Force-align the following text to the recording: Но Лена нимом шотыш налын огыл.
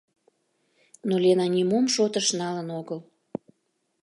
Но 1.07 1.15
Лена 1.23 1.45
нимом 1.55 1.85
шотыш 1.95 2.27
налын 2.41 2.67
огыл. 2.79 2.99